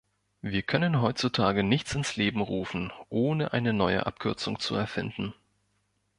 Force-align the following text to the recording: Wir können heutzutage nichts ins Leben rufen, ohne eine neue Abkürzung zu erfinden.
Wir 0.41 0.63
können 0.63 0.99
heutzutage 0.99 1.63
nichts 1.63 1.93
ins 1.93 2.15
Leben 2.15 2.41
rufen, 2.41 2.91
ohne 3.09 3.53
eine 3.53 3.71
neue 3.71 4.07
Abkürzung 4.07 4.57
zu 4.59 4.73
erfinden. 4.73 5.35